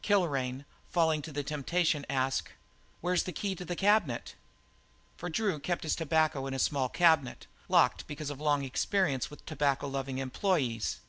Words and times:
Kilrain 0.00 0.64
falling 0.88 1.20
to 1.20 1.30
the 1.30 1.42
temptation, 1.42 2.06
asked: 2.08 2.48
"Where's 3.02 3.24
the 3.24 3.34
key 3.34 3.54
to 3.56 3.66
the 3.66 3.76
cabinet?" 3.76 4.34
For 5.18 5.28
Drew 5.28 5.58
kept 5.58 5.82
his 5.82 5.94
tobacco 5.94 6.46
in 6.46 6.54
a 6.54 6.58
small 6.58 6.88
cabinet, 6.88 7.46
locked 7.68 8.06
because 8.06 8.30
of 8.30 8.40
long 8.40 8.64
experience 8.64 9.28
with 9.28 9.44
tobacco 9.44 9.86
loving 9.86 10.16
employees. 10.16 11.00